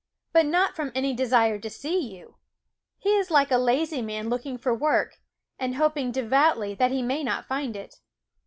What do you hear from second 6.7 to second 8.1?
that he may not find it.